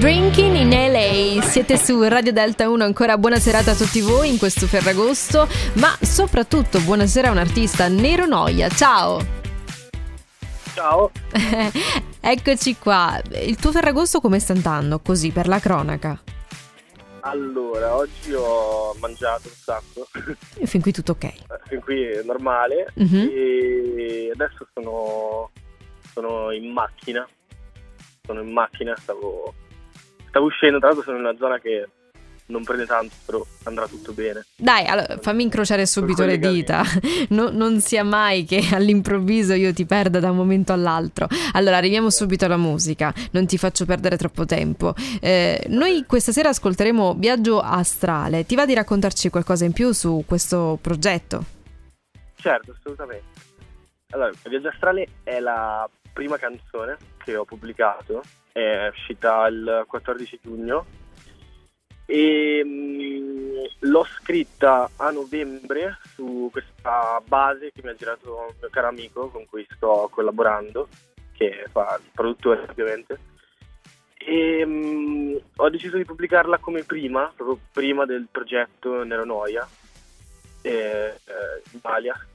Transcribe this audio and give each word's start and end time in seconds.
Drinking 0.00 0.56
in 0.56 0.70
LA, 0.70 1.42
siete 1.42 1.76
su 1.76 2.02
Radio 2.02 2.32
Delta 2.32 2.70
1, 2.70 2.82
ancora 2.82 3.18
buona 3.18 3.38
serata 3.38 3.72
a 3.72 3.74
tutti 3.74 4.00
voi 4.00 4.30
in 4.30 4.38
questo 4.38 4.66
Ferragosto, 4.66 5.46
ma 5.74 5.94
soprattutto 6.00 6.80
buonasera 6.80 7.28
a 7.28 7.32
un 7.32 7.36
artista, 7.36 7.86
Nero 7.88 8.24
Noia, 8.24 8.70
ciao! 8.70 9.20
Ciao! 10.72 11.10
Eccoci 12.18 12.76
qua, 12.76 13.20
il 13.42 13.56
tuo 13.56 13.72
Ferragosto 13.72 14.22
come 14.22 14.38
sta 14.38 14.54
andando, 14.54 15.00
così 15.00 15.32
per 15.32 15.46
la 15.46 15.58
cronaca? 15.58 16.18
Allora, 17.20 17.94
oggi 17.94 18.32
ho 18.32 18.94
mangiato 19.00 19.48
un 19.48 19.54
sacco. 19.54 20.08
E 20.56 20.64
fin 20.64 20.80
qui 20.80 20.92
tutto 20.92 21.12
ok. 21.12 21.24
Eh, 21.24 21.34
Fin 21.66 21.80
qui 21.80 22.04
è 22.04 22.22
normale. 22.22 22.90
Mhm. 22.94 23.28
E 23.30 24.30
adesso 24.32 24.66
sono, 24.72 25.50
sono 26.14 26.52
in 26.52 26.72
macchina. 26.72 27.28
Sono 28.24 28.40
in 28.40 28.50
macchina, 28.50 28.96
stavo, 28.96 29.52
stavo 30.30 30.46
uscendo. 30.46 30.78
Tra 30.78 30.88
l'altro 30.88 31.04
sono 31.04 31.18
in 31.18 31.24
una 31.24 31.36
zona 31.36 31.58
che 31.58 31.86
non 32.50 32.64
prende 32.64 32.84
tanto, 32.84 33.14
però 33.24 33.44
andrà 33.64 33.86
tutto 33.86 34.12
bene. 34.12 34.44
Dai, 34.56 34.86
allora, 34.86 35.18
fammi 35.18 35.42
incrociare 35.42 35.86
subito 35.86 36.24
le 36.24 36.38
dita. 36.38 36.82
No- 37.30 37.50
non 37.50 37.80
sia 37.80 38.02
mai 38.02 38.44
che 38.44 38.60
all'improvviso 38.74 39.54
io 39.54 39.72
ti 39.72 39.84
perda 39.86 40.18
da 40.18 40.30
un 40.30 40.36
momento 40.36 40.72
all'altro. 40.72 41.28
Allora, 41.52 41.76
arriviamo 41.76 42.10
subito 42.10 42.44
alla 42.44 42.56
musica, 42.56 43.12
non 43.32 43.46
ti 43.46 43.56
faccio 43.56 43.84
perdere 43.84 44.16
troppo 44.16 44.44
tempo. 44.44 44.94
Eh, 45.20 45.64
noi 45.68 46.04
questa 46.06 46.32
sera 46.32 46.48
ascolteremo 46.48 47.14
Viaggio 47.14 47.60
Astrale. 47.60 48.44
Ti 48.44 48.54
va 48.56 48.66
di 48.66 48.74
raccontarci 48.74 49.30
qualcosa 49.30 49.64
in 49.64 49.72
più 49.72 49.92
su 49.92 50.24
questo 50.26 50.78
progetto? 50.80 51.44
Certo, 52.34 52.74
assolutamente. 52.76 53.24
Allora, 54.10 54.32
Viaggio 54.48 54.68
Astrale 54.68 55.06
è 55.22 55.38
la 55.38 55.88
prima 56.12 56.36
canzone 56.36 56.96
che 57.30 57.36
ho 57.36 57.44
pubblicato. 57.44 58.22
È 58.52 58.88
uscita 58.88 59.46
il 59.46 59.84
14 59.86 60.40
giugno. 60.42 60.86
E 62.06 62.62
mm, 62.64 63.56
l'ho 63.80 64.04
scritta 64.04 64.90
a 64.96 65.10
novembre 65.10 65.98
su 66.14 66.48
questa 66.50 67.22
base 67.24 67.70
che 67.72 67.82
mi 67.84 67.90
ha 67.90 67.94
girato 67.94 68.36
un 68.48 68.54
mio 68.58 68.68
caro 68.68 68.88
amico 68.88 69.28
con 69.28 69.46
cui 69.46 69.64
sto 69.76 70.08
collaborando, 70.10 70.88
che 71.32 71.66
fa 71.70 71.98
il 72.02 72.10
produttore 72.12 72.66
ovviamente. 72.68 73.18
E 74.18 74.64
mm, 74.66 75.36
ho 75.56 75.70
deciso 75.70 75.96
di 75.96 76.04
pubblicarla 76.04 76.58
come 76.58 76.82
prima, 76.82 77.32
proprio 77.34 77.60
prima 77.72 78.04
del 78.06 78.26
progetto 78.30 79.04
Nero 79.04 79.24
Noia, 79.24 79.66
eh, 80.62 81.14
eh, 81.24 81.78
Alias, 81.82 82.26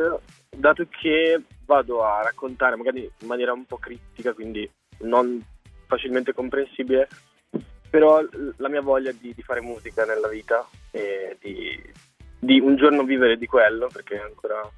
dato 0.49 0.87
che 0.89 1.41
vado 1.65 2.03
a 2.03 2.21
raccontare 2.21 2.75
magari 2.75 3.09
in 3.19 3.27
maniera 3.27 3.51
un 3.51 3.65
po' 3.65 3.77
critica, 3.77 4.33
quindi 4.33 4.69
non 4.99 5.43
facilmente 5.87 6.33
comprensibile, 6.33 7.07
però 7.89 8.21
la 8.57 8.69
mia 8.69 8.81
voglia 8.81 9.11
di, 9.11 9.33
di 9.33 9.41
fare 9.41 9.61
musica 9.61 10.05
nella 10.05 10.27
vita 10.27 10.67
e 10.91 11.37
di, 11.39 11.81
di 12.39 12.59
un 12.59 12.75
giorno 12.75 13.03
vivere 13.03 13.37
di 13.37 13.45
quello, 13.45 13.87
perché 13.91 14.19
ancora, 14.19 14.69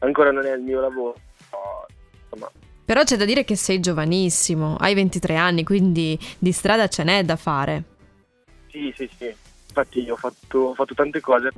ancora 0.00 0.30
non 0.32 0.44
è 0.46 0.52
il 0.52 0.62
mio 0.62 0.80
lavoro, 0.80 1.14
però, 1.48 1.86
insomma, 2.24 2.50
Però 2.84 3.04
c'è 3.04 3.16
da 3.16 3.24
dire 3.24 3.44
che 3.44 3.56
sei 3.56 3.80
giovanissimo, 3.80 4.76
hai 4.78 4.94
23 4.94 5.36
anni, 5.36 5.64
quindi 5.64 6.18
di 6.38 6.52
strada 6.52 6.88
ce 6.88 7.04
n'è 7.04 7.24
da 7.24 7.36
fare. 7.36 7.84
Sì, 8.68 8.92
sì, 8.96 9.08
sì. 9.16 9.34
Infatti 9.68 10.10
ho 10.10 10.16
fatto, 10.16 10.58
ho 10.58 10.74
fatto 10.74 10.92
tante 10.92 11.20
cose. 11.20 11.50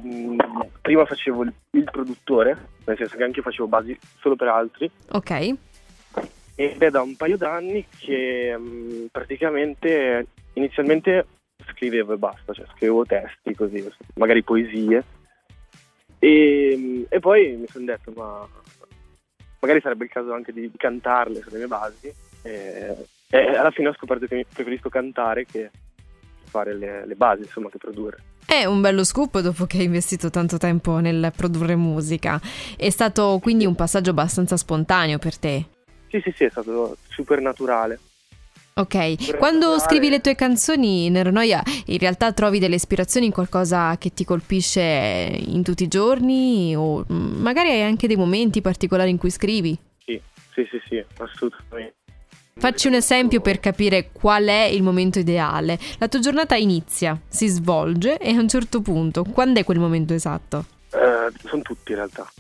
Prima 0.81 1.05
facevo 1.05 1.43
il, 1.43 1.53
il 1.71 1.85
produttore, 1.91 2.69
nel 2.85 2.97
senso 2.97 3.17
che 3.17 3.25
anche 3.25 3.39
io 3.39 3.43
facevo 3.43 3.67
basi 3.67 3.99
solo 4.21 4.37
per 4.37 4.49
altri. 4.49 4.89
Ok? 5.11 5.55
Ed 6.57 6.83
è 6.83 6.91
da 6.91 7.03
un 7.03 7.17
paio 7.17 7.37
d'anni 7.37 7.87
che 7.99 8.55
mm, 8.57 9.07
praticamente 9.11 10.27
inizialmente 10.55 11.27
scrivevo 11.71 12.13
e 12.13 12.17
basta, 12.17 12.53
cioè 12.53 12.67
scrivevo 12.75 13.05
testi 13.05 13.55
così, 13.55 13.87
magari 14.15 14.43
poesie. 14.43 15.05
E, 16.19 16.75
mm, 16.77 17.03
e 17.09 17.19
poi 17.21 17.57
mi 17.57 17.67
sono 17.67 17.85
detto, 17.85 18.13
ma 18.15 18.47
magari 19.61 19.81
sarebbe 19.81 20.05
il 20.05 20.11
caso 20.11 20.33
anche 20.33 20.53
di, 20.53 20.71
di 20.71 20.77
cantarle 20.77 21.41
sulle 21.41 21.59
mie 21.59 21.67
basi. 21.67 22.13
E, 22.43 22.97
e 23.31 23.57
alla 23.57 23.71
fine 23.71 23.89
ho 23.89 23.95
scoperto 23.95 24.27
che 24.27 24.47
preferisco 24.53 24.89
cantare 24.89 25.45
che 25.47 25.71
fare 26.45 26.75
le, 26.75 27.05
le 27.05 27.15
basi, 27.17 27.43
insomma, 27.43 27.69
che 27.69 27.79
produrre. 27.79 28.19
È 28.47 28.65
un 28.65 28.81
bello 28.81 29.03
scoop 29.03 29.41
dopo 29.41 29.65
che 29.65 29.79
hai 29.79 29.85
investito 29.85 30.31
tanto 30.31 30.59
tempo 30.59 30.99
nel 30.99 31.33
produrre 31.35 31.75
musica. 31.75 32.41
È 32.77 32.89
stato 32.91 33.41
quindi 33.43 33.67
un 33.67 33.75
passaggio 33.75 34.11
abbastanza 34.11 34.57
spontaneo 34.57 35.19
per 35.19 35.39
te. 35.39 35.74
Sì, 36.15 36.21
sì, 36.21 36.33
sì, 36.37 36.45
è 36.45 36.49
stato 36.49 36.97
super 37.09 37.41
naturale. 37.41 37.99
Ok, 38.75 39.37
quando 39.37 39.81
scrivi 39.81 40.09
le 40.09 40.21
tue 40.21 40.37
canzoni, 40.37 41.11
Neronoia, 41.11 41.61
in 41.87 41.99
realtà 41.99 42.33
trovi 42.33 42.61
delle 42.61 42.77
ispirazioni 42.77 43.27
in 43.27 43.33
qualcosa 43.33 43.97
che 43.99 44.15
ti 44.15 44.25
colpisce 44.25 44.81
in 44.81 45.65
tutti 45.65 45.83
i 45.83 45.89
giorni 45.89 46.75
o 46.77 47.05
mm, 47.13 47.41
magari 47.41 47.71
hai 47.71 47.83
anche 47.83 48.07
dei 48.07 48.15
momenti 48.15 48.61
particolari 48.61 49.11
in 49.11 49.19
cui 49.19 49.31
scrivi? 49.31 49.77
Sì, 50.05 50.21
sì, 50.53 50.65
sì, 50.71 50.81
sì, 50.89 51.05
assolutamente. 51.19 51.95
Facci 52.57 52.87
un 52.87 52.95
esempio 52.95 53.41
per 53.41 53.59
capire 53.59 54.11
qual 54.13 54.45
è 54.45 54.63
il 54.65 54.85
momento 54.85 55.19
ideale. 55.19 55.79
La 55.99 56.07
tua 56.07 56.21
giornata 56.21 56.55
inizia, 56.55 57.21
si 57.27 57.49
svolge 57.49 58.19
e 58.19 58.31
a 58.31 58.39
un 58.39 58.49
certo 58.49 58.81
punto, 58.81 59.25
quando 59.25 59.59
è 59.59 59.65
quel 59.65 59.81
momento 59.81 60.15
esatto? 60.15 60.65
Eh, 60.93 61.33
sono 61.49 61.63
tutti 61.63 61.91
in 61.91 61.97
realtà, 61.97 62.31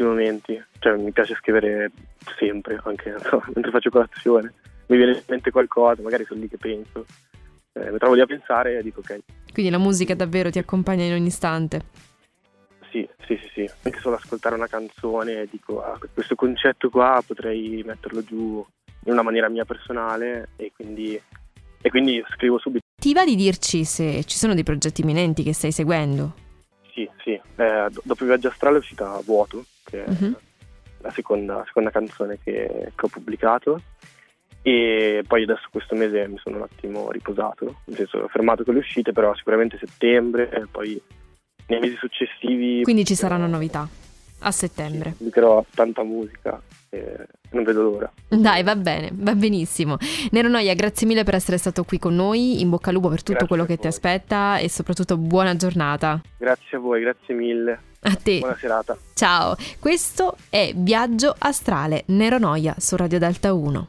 tutti 0.00 0.02
i 0.02 0.04
momenti. 0.04 0.64
Cioè, 0.78 0.96
mi 0.96 1.12
piace 1.12 1.34
scrivere 1.34 1.90
sempre, 2.38 2.80
anche 2.84 3.14
so, 3.28 3.42
mentre 3.54 3.70
faccio 3.70 3.90
colazione. 3.90 4.52
Mi 4.86 4.96
viene 4.96 5.12
in 5.12 5.22
mente 5.28 5.50
qualcosa, 5.50 6.02
magari 6.02 6.24
sono 6.24 6.40
lì 6.40 6.48
che 6.48 6.56
penso. 6.56 7.04
Eh, 7.72 7.90
mi 7.92 7.98
trovo 7.98 8.14
lì 8.14 8.20
a 8.20 8.26
pensare 8.26 8.78
e 8.78 8.82
dico 8.82 9.00
ok, 9.00 9.18
Quindi 9.52 9.70
la 9.70 9.78
musica 9.78 10.14
davvero 10.14 10.50
ti 10.50 10.58
accompagna 10.58 11.04
in 11.04 11.12
ogni 11.12 11.28
istante. 11.28 11.82
sì, 12.90 13.08
sì, 13.24 13.36
sì, 13.36 13.48
sì. 13.54 13.70
Anche 13.82 14.00
solo 14.00 14.16
ascoltare 14.16 14.56
una 14.56 14.66
canzone 14.66 15.42
e 15.42 15.48
dico 15.48 15.80
ah, 15.80 15.96
questo 16.12 16.34
concetto 16.34 16.90
qua 16.90 17.22
potrei 17.24 17.82
metterlo 17.86 18.24
giù 18.24 18.64
in 19.04 19.12
una 19.12 19.22
maniera 19.22 19.48
mia 19.48 19.64
personale 19.64 20.48
e 20.56 20.72
quindi, 20.74 21.20
e 21.80 21.90
quindi 21.90 22.20
scrivo 22.34 22.58
subito. 22.58 22.84
Ti 23.00 23.12
va 23.14 23.24
di 23.24 23.36
dirci 23.36 23.84
se 23.84 24.24
ci 24.24 24.36
sono 24.36 24.54
dei 24.54 24.64
progetti 24.64 25.02
imminenti 25.02 25.44
che 25.44 25.54
stai 25.54 25.70
seguendo? 25.70 26.34
Sì, 26.92 27.08
sì. 27.22 27.30
Eh, 27.30 27.86
do- 27.90 28.02
dopo 28.02 28.24
il 28.24 28.28
viaggio 28.30 28.48
astrale 28.48 28.76
è 28.76 28.78
uscita 28.80 29.20
Vuoto, 29.24 29.64
che 29.90 30.04
è 30.04 30.08
Mhm. 30.08 30.36
la 31.02 31.10
seconda, 31.10 31.62
seconda 31.66 31.90
canzone 31.90 32.38
che, 32.42 32.92
che 32.94 33.06
ho 33.06 33.08
pubblicato. 33.08 33.82
E 34.62 35.24
poi 35.26 35.44
adesso 35.44 35.68
questo 35.70 35.94
mese 35.94 36.28
mi 36.28 36.38
sono 36.42 36.56
un 36.56 36.62
attimo 36.62 37.10
riposato, 37.10 37.80
nel 37.86 37.96
senso 37.96 38.18
ho 38.18 38.28
fermato 38.28 38.62
con 38.62 38.74
le 38.74 38.80
uscite, 38.80 39.12
però 39.12 39.34
sicuramente 39.34 39.78
settembre 39.78 40.50
e 40.50 40.66
poi 40.70 41.00
nei 41.66 41.80
mesi 41.80 41.96
successivi. 41.96 42.82
Quindi 42.82 43.04
ci 43.06 43.14
saranno 43.14 43.46
novità 43.46 43.88
a 44.40 44.50
settembre. 44.50 45.10
Pubblicherò 45.16 45.64
tanta 45.74 46.02
musica 46.02 46.60
e 46.90 47.26
non 47.52 47.62
vedo 47.64 47.82
l'ora. 47.82 48.12
Dai, 48.28 48.62
va 48.62 48.76
bene, 48.76 49.08
va 49.14 49.34
benissimo. 49.34 49.96
Nero 50.32 50.48
Noia, 50.48 50.74
grazie 50.74 51.06
mille 51.06 51.24
per 51.24 51.36
essere 51.36 51.56
stato 51.56 51.84
qui 51.84 51.98
con 51.98 52.14
noi. 52.14 52.60
In 52.60 52.68
bocca 52.68 52.88
al 52.90 52.96
lupo 52.96 53.08
per 53.08 53.18
tutto 53.18 53.30
Grazie 53.32 53.48
quello 53.48 53.64
che 53.64 53.78
ti 53.78 53.86
aspetta 53.86 54.58
e 54.58 54.68
soprattutto 54.68 55.16
buona 55.16 55.56
giornata. 55.56 56.20
Grazie 56.36 56.76
a 56.76 56.80
voi, 56.80 57.00
grazie 57.00 57.34
mille. 57.34 57.80
A 58.02 58.14
te. 58.16 58.38
Buona 58.38 58.56
serata. 58.58 58.96
Ciao. 59.12 59.54
Questo 59.78 60.36
è 60.48 60.72
Viaggio 60.74 61.34
Astrale 61.36 62.04
Nero 62.06 62.38
Noia 62.38 62.74
su 62.78 62.96
Radio 62.96 63.18
Delta 63.18 63.52
1. 63.52 63.88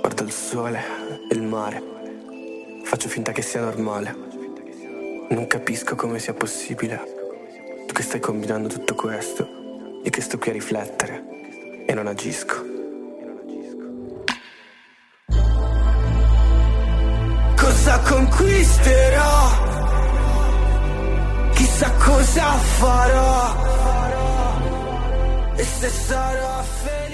Guardo 0.00 0.22
il 0.22 0.32
sole 0.32 0.80
e 1.28 1.34
il 1.34 1.42
mare. 1.42 1.82
Faccio 2.84 3.08
finta 3.08 3.32
che 3.32 3.42
sia 3.42 3.60
normale. 3.60 4.16
Non 5.28 5.46
capisco 5.46 5.96
come 5.96 6.18
sia 6.18 6.32
possibile. 6.32 6.98
Tu 7.86 7.92
che 7.92 8.02
stai 8.02 8.20
combinando 8.20 8.68
tutto 8.68 8.94
questo. 8.94 9.46
Io 10.02 10.10
che 10.10 10.22
sto 10.22 10.38
qui 10.38 10.48
a 10.48 10.54
riflettere. 10.54 11.84
E 11.86 11.92
non 11.92 12.06
agisco. 12.06 12.64
Cosa 17.54 18.00
conquisterò? 18.00 19.67
Chissà 22.18 22.40
cosa 22.40 22.58
farò. 22.78 23.54
E 25.54 25.64
se 25.64 25.88
sarò 25.88 26.62
felice. 26.82 27.07